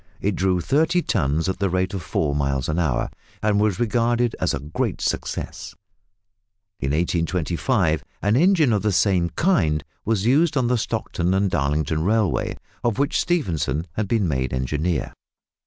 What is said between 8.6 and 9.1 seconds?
of the